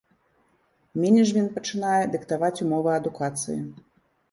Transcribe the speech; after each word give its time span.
Менеджмент 1.01 1.53
пачынае 1.59 2.01
дыктаваць 2.15 2.51
умовы 2.67 2.91
адукацыі. 2.99 3.63